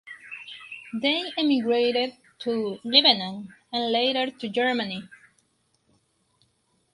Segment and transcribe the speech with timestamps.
[0.99, 5.07] They emigrated to Lebanon and later to Germany.